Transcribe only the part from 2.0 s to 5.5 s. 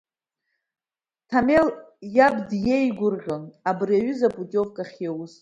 иаб деигәырӷьон абри аҩыза апутиовка ахьиоуз.